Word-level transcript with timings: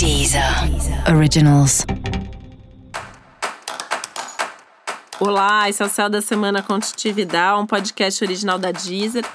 Deezer 0.00 0.42
Originals. 1.14 1.84
Olá, 5.20 5.68
esse 5.68 5.82
é 5.82 5.84
o 5.84 5.90
Céu 5.90 6.08
da 6.08 6.22
Semana 6.22 6.62
Contitividade, 6.62 7.60
um 7.60 7.66
podcast 7.66 8.24
original 8.24 8.58
da 8.58 8.72
Deezer. 8.72 9.26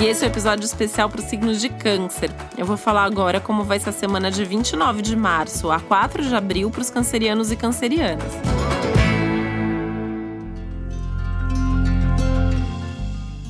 E 0.00 0.06
esse 0.06 0.24
é 0.24 0.26
o 0.26 0.30
um 0.30 0.32
episódio 0.32 0.64
especial 0.64 1.10
para 1.10 1.20
os 1.20 1.26
signos 1.26 1.60
de 1.60 1.68
câncer. 1.68 2.30
Eu 2.56 2.64
vou 2.64 2.78
falar 2.78 3.04
agora 3.04 3.38
como 3.38 3.64
vai 3.64 3.78
ser 3.78 3.90
a 3.90 3.92
semana 3.92 4.30
de 4.30 4.46
29 4.46 5.02
de 5.02 5.14
março 5.14 5.70
a 5.70 5.78
4 5.78 6.22
de 6.22 6.34
abril 6.34 6.70
para 6.70 6.80
os 6.80 6.88
cancerianos 6.88 7.52
e 7.52 7.56
cancerianas. 7.56 8.32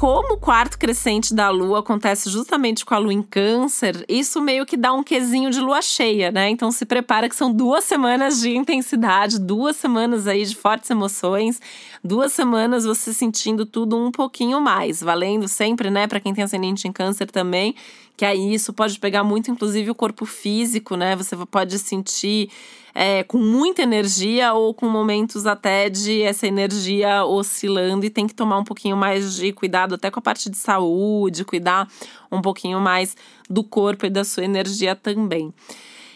como 0.00 0.32
o 0.32 0.38
quarto 0.38 0.78
crescente 0.78 1.34
da 1.34 1.50
lua 1.50 1.80
acontece 1.80 2.30
justamente 2.30 2.86
com 2.86 2.94
a 2.94 2.98
lua 2.98 3.12
em 3.12 3.20
câncer, 3.20 4.02
isso 4.08 4.40
meio 4.40 4.64
que 4.64 4.74
dá 4.74 4.94
um 4.94 5.02
quesinho 5.02 5.50
de 5.50 5.60
lua 5.60 5.82
cheia, 5.82 6.32
né? 6.32 6.48
Então 6.48 6.72
se 6.72 6.86
prepara 6.86 7.28
que 7.28 7.36
são 7.36 7.52
duas 7.52 7.84
semanas 7.84 8.40
de 8.40 8.56
intensidade, 8.56 9.38
duas 9.38 9.76
semanas 9.76 10.26
aí 10.26 10.42
de 10.42 10.56
fortes 10.56 10.88
emoções, 10.88 11.60
duas 12.02 12.32
semanas 12.32 12.86
você 12.86 13.12
sentindo 13.12 13.66
tudo 13.66 13.94
um 13.94 14.10
pouquinho 14.10 14.58
mais, 14.58 15.02
valendo 15.02 15.46
sempre, 15.46 15.90
né, 15.90 16.06
para 16.06 16.18
quem 16.18 16.32
tem 16.32 16.44
ascendente 16.44 16.88
em 16.88 16.92
câncer 16.92 17.30
também, 17.30 17.74
que 18.20 18.24
aí 18.26 18.52
isso 18.52 18.70
pode 18.74 18.98
pegar 18.98 19.24
muito, 19.24 19.50
inclusive, 19.50 19.90
o 19.90 19.94
corpo 19.94 20.26
físico, 20.26 20.94
né? 20.94 21.16
Você 21.16 21.34
pode 21.46 21.78
sentir 21.78 22.50
é, 22.94 23.22
com 23.22 23.38
muita 23.38 23.80
energia 23.80 24.52
ou 24.52 24.74
com 24.74 24.86
momentos 24.90 25.46
até 25.46 25.88
de 25.88 26.20
essa 26.20 26.46
energia 26.46 27.24
oscilando 27.24 28.04
e 28.04 28.10
tem 28.10 28.26
que 28.26 28.34
tomar 28.34 28.58
um 28.58 28.64
pouquinho 28.64 28.94
mais 28.94 29.36
de 29.36 29.54
cuidado 29.54 29.94
até 29.94 30.10
com 30.10 30.18
a 30.18 30.22
parte 30.22 30.50
de 30.50 30.58
saúde, 30.58 31.46
cuidar 31.46 31.88
um 32.30 32.42
pouquinho 32.42 32.78
mais 32.78 33.16
do 33.48 33.64
corpo 33.64 34.04
e 34.04 34.10
da 34.10 34.22
sua 34.22 34.44
energia 34.44 34.94
também. 34.94 35.50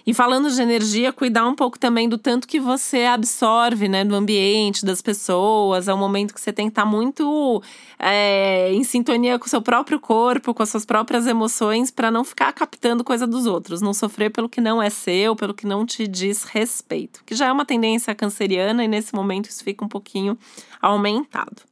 E 0.06 0.12
falando 0.12 0.50
de 0.50 0.60
energia, 0.60 1.12
cuidar 1.12 1.47
um 1.47 1.55
pouco 1.55 1.78
também 1.78 2.08
do 2.08 2.19
tanto 2.19 2.47
que 2.47 2.60
você 2.60 3.05
absorve, 3.05 3.88
né, 3.88 4.05
do 4.05 4.14
ambiente, 4.14 4.84
das 4.84 5.00
pessoas. 5.00 5.88
É 5.88 5.94
um 5.94 5.98
momento 5.98 6.34
que 6.34 6.41
você 6.41 6.52
tem 6.52 6.66
que 6.66 6.72
estar 6.72 6.84
muito 6.84 7.62
é, 7.98 8.70
em 8.72 8.84
sintonia 8.84 9.39
com 9.39 9.46
o 9.46 9.48
seu 9.48 9.62
próprio 9.62 9.98
corpo, 9.98 10.52
com 10.52 10.62
as 10.62 10.68
suas 10.68 10.84
próprias 10.84 11.27
emoções, 11.27 11.90
para 11.90 12.11
não 12.11 12.23
ficar 12.23 12.52
captando 12.52 13.02
coisa 13.02 13.27
dos 13.27 13.46
outros, 13.46 13.80
não 13.80 13.95
sofrer 13.95 14.30
pelo 14.30 14.48
que 14.48 14.61
não 14.61 14.83
é 14.83 14.90
seu, 14.90 15.34
pelo 15.34 15.55
que 15.55 15.67
não 15.67 15.86
te 15.86 16.07
diz 16.07 16.45
respeito. 16.45 17.23
Que 17.24 17.34
já 17.34 17.46
é 17.46 17.52
uma 17.52 17.64
tendência 17.64 18.14
canceriana 18.14 18.84
e 18.84 18.89
nesse 18.89 19.14
momento 19.14 19.48
isso 19.48 19.64
fica 19.64 19.84
um 19.84 19.89
pouquinho 19.89 20.39
aumentado. 20.83 21.62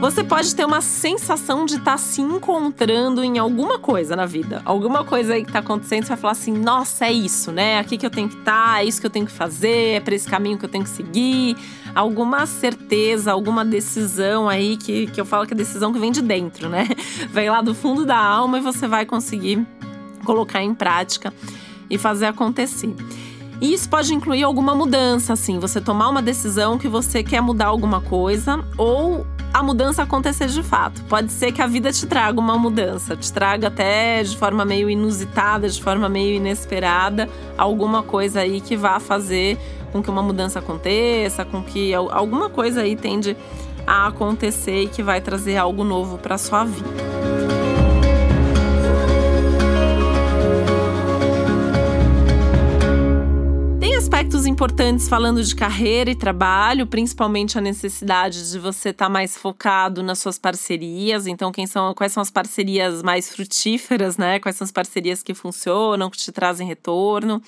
Você 0.00 0.22
pode 0.22 0.54
ter 0.54 0.64
uma 0.64 0.80
sensação 0.80 1.64
de 1.64 1.74
estar 1.74 1.92
tá 1.92 1.98
se 1.98 2.22
encontrando 2.22 3.24
em 3.24 3.36
alguma 3.36 3.80
coisa 3.80 4.14
na 4.14 4.26
vida. 4.26 4.62
Alguma 4.64 5.02
coisa 5.02 5.34
aí 5.34 5.44
que 5.44 5.50
tá 5.50 5.58
acontecendo, 5.58 6.04
você 6.04 6.10
vai 6.10 6.16
falar 6.16 6.32
assim: 6.32 6.52
nossa, 6.52 7.06
é 7.06 7.12
isso, 7.12 7.50
né? 7.50 7.80
Aqui 7.80 7.98
que 7.98 8.06
eu 8.06 8.10
tenho 8.10 8.28
que 8.28 8.36
estar, 8.36 8.74
tá, 8.74 8.80
é 8.80 8.84
isso 8.84 9.00
que 9.00 9.06
eu 9.08 9.10
tenho 9.10 9.26
que 9.26 9.32
fazer, 9.32 9.96
é 9.96 10.00
para 10.00 10.14
esse 10.14 10.28
caminho 10.28 10.56
que 10.56 10.64
eu 10.64 10.68
tenho 10.68 10.84
que 10.84 10.90
seguir. 10.90 11.56
Alguma 11.96 12.46
certeza, 12.46 13.32
alguma 13.32 13.64
decisão 13.64 14.48
aí 14.48 14.76
que, 14.76 15.08
que 15.08 15.20
eu 15.20 15.26
falo 15.26 15.44
que 15.48 15.52
é 15.52 15.56
decisão 15.56 15.92
que 15.92 15.98
vem 15.98 16.12
de 16.12 16.22
dentro, 16.22 16.68
né? 16.68 16.86
Vem 17.32 17.50
lá 17.50 17.60
do 17.60 17.74
fundo 17.74 18.06
da 18.06 18.16
alma 18.16 18.58
e 18.58 18.60
você 18.60 18.86
vai 18.86 19.04
conseguir 19.04 19.66
colocar 20.24 20.62
em 20.62 20.74
prática 20.74 21.34
e 21.90 21.98
fazer 21.98 22.26
acontecer. 22.26 22.94
E 23.60 23.72
isso 23.74 23.88
pode 23.88 24.14
incluir 24.14 24.44
alguma 24.44 24.76
mudança, 24.76 25.32
assim, 25.32 25.58
você 25.58 25.80
tomar 25.80 26.08
uma 26.08 26.22
decisão 26.22 26.78
que 26.78 26.86
você 26.86 27.24
quer 27.24 27.40
mudar 27.40 27.66
alguma 27.66 28.00
coisa 28.00 28.64
ou 28.76 29.26
a 29.52 29.62
mudança 29.62 30.02
acontecer 30.02 30.48
de 30.48 30.62
fato. 30.62 31.02
Pode 31.04 31.32
ser 31.32 31.52
que 31.52 31.62
a 31.62 31.66
vida 31.66 31.92
te 31.92 32.06
traga 32.06 32.38
uma 32.38 32.58
mudança, 32.58 33.16
te 33.16 33.32
traga 33.32 33.68
até 33.68 34.22
de 34.22 34.36
forma 34.36 34.64
meio 34.64 34.88
inusitada, 34.88 35.68
de 35.68 35.82
forma 35.82 36.08
meio 36.08 36.36
inesperada, 36.36 37.28
alguma 37.56 38.02
coisa 38.02 38.40
aí 38.40 38.60
que 38.60 38.76
vá 38.76 39.00
fazer 39.00 39.58
com 39.92 40.02
que 40.02 40.10
uma 40.10 40.22
mudança 40.22 40.58
aconteça, 40.58 41.44
com 41.44 41.62
que 41.62 41.94
alguma 41.94 42.50
coisa 42.50 42.82
aí 42.82 42.94
tende 42.94 43.36
a 43.86 44.06
acontecer 44.08 44.82
e 44.82 44.88
que 44.88 45.02
vai 45.02 45.20
trazer 45.20 45.56
algo 45.56 45.82
novo 45.82 46.18
para 46.18 46.36
sua 46.36 46.64
vida. 46.64 47.17
Importantes 54.58 55.08
falando 55.08 55.40
de 55.40 55.54
carreira 55.54 56.10
e 56.10 56.16
trabalho, 56.16 56.84
principalmente 56.84 57.56
a 57.56 57.60
necessidade 57.60 58.50
de 58.50 58.58
você 58.58 58.88
estar 58.88 59.04
tá 59.04 59.08
mais 59.08 59.36
focado 59.36 60.02
nas 60.02 60.18
suas 60.18 60.36
parcerias. 60.36 61.28
Então, 61.28 61.52
quem 61.52 61.64
são, 61.64 61.94
quais 61.94 62.12
são 62.12 62.20
as 62.20 62.28
parcerias 62.28 63.00
mais 63.00 63.32
frutíferas, 63.32 64.16
né? 64.16 64.40
Quais 64.40 64.56
são 64.56 64.64
as 64.64 64.72
parcerias 64.72 65.22
que 65.22 65.32
funcionam, 65.32 66.10
que 66.10 66.18
te 66.18 66.32
trazem 66.32 66.66
retorno. 66.66 67.40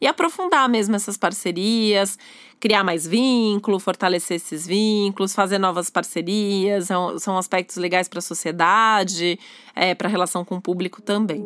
E 0.00 0.06
aprofundar 0.06 0.68
mesmo 0.68 0.94
essas 0.94 1.16
parcerias, 1.16 2.16
criar 2.60 2.84
mais 2.84 3.08
vínculo, 3.08 3.80
fortalecer 3.80 4.36
esses 4.36 4.64
vínculos, 4.64 5.34
fazer 5.34 5.58
novas 5.58 5.90
parcerias, 5.90 6.86
são, 6.86 7.18
são 7.18 7.36
aspectos 7.36 7.76
legais 7.76 8.06
para 8.06 8.20
a 8.20 8.22
sociedade, 8.22 9.36
é, 9.74 9.96
para 9.96 10.06
a 10.06 10.10
relação 10.10 10.44
com 10.44 10.54
o 10.58 10.62
público 10.62 11.02
também. 11.02 11.44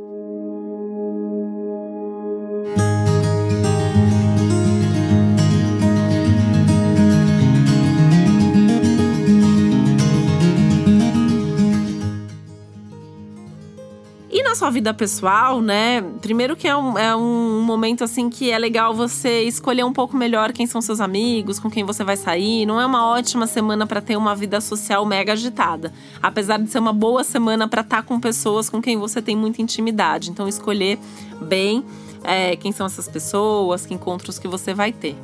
Sua 14.56 14.70
vida 14.70 14.92
pessoal, 14.94 15.60
né? 15.60 16.02
Primeiro 16.20 16.56
que 16.56 16.66
é 16.66 16.74
um, 16.76 16.98
é 16.98 17.14
um 17.14 17.62
momento 17.62 18.02
assim 18.02 18.30
que 18.30 18.50
é 18.50 18.58
legal 18.58 18.94
você 18.94 19.42
escolher 19.42 19.84
um 19.84 19.92
pouco 19.92 20.16
melhor 20.16 20.52
quem 20.52 20.66
são 20.66 20.80
seus 20.80 21.00
amigos, 21.00 21.58
com 21.58 21.70
quem 21.70 21.84
você 21.84 22.02
vai 22.02 22.16
sair. 22.16 22.64
Não 22.64 22.80
é 22.80 22.86
uma 22.86 23.06
ótima 23.06 23.46
semana 23.46 23.86
para 23.86 24.00
ter 24.00 24.16
uma 24.16 24.34
vida 24.34 24.60
social 24.60 25.04
mega 25.04 25.34
agitada, 25.34 25.92
apesar 26.22 26.58
de 26.58 26.70
ser 26.70 26.78
uma 26.78 26.92
boa 26.92 27.22
semana 27.22 27.68
para 27.68 27.82
estar 27.82 27.98
tá 27.98 28.02
com 28.02 28.18
pessoas 28.18 28.70
com 28.70 28.80
quem 28.80 28.96
você 28.96 29.20
tem 29.20 29.36
muita 29.36 29.60
intimidade. 29.60 30.30
Então 30.30 30.48
escolher 30.48 30.98
bem 31.42 31.84
é, 32.24 32.56
quem 32.56 32.72
são 32.72 32.86
essas 32.86 33.06
pessoas, 33.06 33.84
que 33.84 33.94
encontros 33.94 34.38
que 34.38 34.48
você 34.48 34.72
vai 34.72 34.90
ter. 34.90 35.14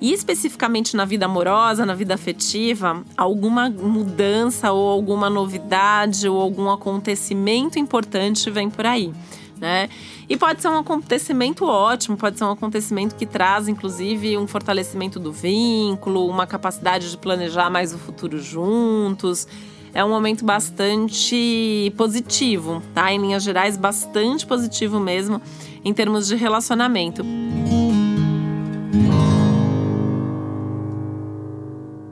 E 0.00 0.12
especificamente 0.12 0.96
na 0.96 1.04
vida 1.04 1.26
amorosa, 1.26 1.86
na 1.86 1.94
vida 1.94 2.14
afetiva, 2.14 3.02
alguma 3.16 3.70
mudança 3.70 4.72
ou 4.72 4.88
alguma 4.88 5.30
novidade 5.30 6.28
ou 6.28 6.40
algum 6.40 6.70
acontecimento 6.70 7.78
importante 7.78 8.50
vem 8.50 8.68
por 8.68 8.86
aí. 8.86 9.12
Né? 9.58 9.88
E 10.28 10.36
pode 10.36 10.60
ser 10.60 10.68
um 10.68 10.78
acontecimento 10.78 11.64
ótimo, 11.64 12.16
pode 12.16 12.36
ser 12.36 12.44
um 12.44 12.50
acontecimento 12.50 13.14
que 13.14 13.24
traz, 13.24 13.68
inclusive, 13.68 14.36
um 14.36 14.46
fortalecimento 14.46 15.18
do 15.18 15.32
vínculo, 15.32 16.26
uma 16.28 16.46
capacidade 16.46 17.10
de 17.10 17.16
planejar 17.16 17.70
mais 17.70 17.94
o 17.94 17.98
futuro 17.98 18.38
juntos. 18.38 19.48
É 19.94 20.04
um 20.04 20.10
momento 20.10 20.44
bastante 20.44 21.90
positivo, 21.96 22.82
tá? 22.94 23.10
Em 23.10 23.18
linhas 23.18 23.42
gerais, 23.42 23.78
bastante 23.78 24.44
positivo 24.44 25.00
mesmo 25.00 25.40
em 25.82 25.94
termos 25.94 26.26
de 26.26 26.36
relacionamento. 26.36 27.24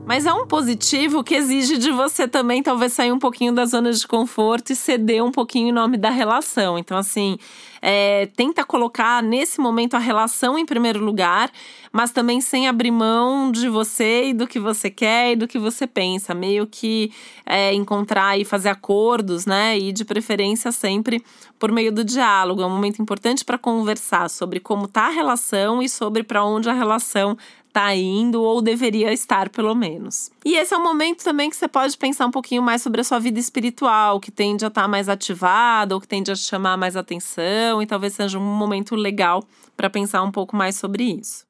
Mas 0.07 0.27
é 0.27 0.33
um 0.33 0.47
positivo 0.47 1.25
que 1.25 1.35
exige 1.35 1.79
de 1.79 1.91
você 1.91 2.29
também 2.29 2.63
talvez 2.63 2.93
sair 2.93 3.11
um 3.11 3.19
pouquinho 3.19 3.55
da 3.55 3.65
zona 3.65 3.91
de 3.91 4.07
conforto 4.07 4.71
e 4.71 4.77
ceder 4.77 5.25
um 5.25 5.33
pouquinho 5.33 5.69
em 5.69 5.73
nome 5.73 5.97
da 5.97 6.11
relação. 6.11 6.79
Então, 6.79 6.99
assim, 6.99 7.39
é, 7.87 8.31
tenta 8.35 8.65
colocar 8.65 9.23
nesse 9.23 9.61
momento 9.61 9.93
a 9.93 9.99
relação 9.99 10.59
em 10.59 10.65
primeiro 10.65 11.05
lugar, 11.05 11.53
mas 11.93 12.11
também 12.11 12.41
sem 12.41 12.67
abrir 12.67 12.91
mão 12.91 13.53
de 13.53 13.69
você 13.69 14.29
e 14.29 14.33
do 14.33 14.47
que 14.47 14.59
você 14.59 14.89
quer 14.89 15.33
e 15.33 15.37
do 15.37 15.47
que 15.47 15.59
você 15.59 15.87
pensa. 15.87 16.35
Meio 16.35 16.67
que 16.67 17.13
é, 17.45 17.75
encontrar 17.75 18.41
e 18.41 18.45
fazer 18.45 18.71
acordos, 18.71 19.45
né? 19.45 19.79
E 19.79 19.93
de 19.93 20.03
preferência 20.03 20.73
sempre 20.73 21.23
por 21.59 21.71
meio 21.71 21.93
do 21.93 22.03
diálogo. 22.03 22.63
É 22.63 22.67
um 22.67 22.71
momento 22.71 23.03
importante 23.03 23.45
para 23.45 23.59
conversar 23.59 24.31
sobre 24.31 24.61
como 24.61 24.87
está 24.87 25.09
a 25.09 25.11
relação 25.11 25.83
e 25.83 25.89
sobre 25.89 26.23
para 26.23 26.43
onde 26.43 26.71
a 26.71 26.73
relação 26.73 27.37
está 27.69 27.95
indo 27.95 28.43
ou 28.43 28.63
deveria 28.63 29.13
estar, 29.13 29.51
pelo 29.51 29.75
menos. 29.75 30.31
E 30.45 30.57
esse 30.57 30.75
é 30.75 30.77
um 30.77 30.83
momento 30.83 31.25
também 31.25 31.49
que 31.49 31.57
você 31.57 31.67
pode 31.67 31.97
pensar 31.97 32.27
um 32.27 32.31
pouquinho 32.31 32.63
mais 32.63 32.83
sobre 32.83 33.01
a 33.01 33.05
sua 33.05 33.19
vida 33.19 33.41
espiritual, 33.41 34.21
que 34.21 34.31
tende 34.31 34.65
a 34.65 34.69
estar 34.69 34.87
mais 34.87 35.09
ativada 35.09 35.95
ou 35.95 36.01
que 36.01 36.07
tende 36.07 36.31
a 36.31 36.37
chamar 36.37 36.77
mais 36.77 36.97
atenção, 36.97 37.81
e 37.81 37.87
talvez 37.87 38.13
seja 38.13 38.39
um 38.39 38.43
momento 38.43 38.95
legal 38.95 39.43
para 39.75 39.89
pensar 39.89 40.23
um 40.23 40.31
pouco 40.31 40.55
mais 40.55 40.77
sobre 40.77 41.05
isso. 41.05 41.47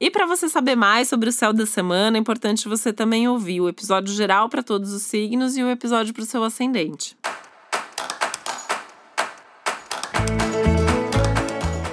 E 0.00 0.10
para 0.10 0.26
você 0.26 0.48
saber 0.48 0.74
mais 0.74 1.08
sobre 1.08 1.28
o 1.28 1.32
céu 1.32 1.52
da 1.52 1.66
semana, 1.66 2.16
é 2.16 2.20
importante 2.20 2.66
você 2.66 2.92
também 2.92 3.28
ouvir 3.28 3.60
o 3.60 3.68
episódio 3.68 4.12
geral 4.12 4.48
para 4.48 4.62
todos 4.62 4.92
os 4.92 5.02
signos 5.02 5.56
e 5.56 5.62
o 5.62 5.70
episódio 5.70 6.14
para 6.14 6.22
o 6.22 6.26
seu 6.26 6.42
ascendente. 6.42 7.16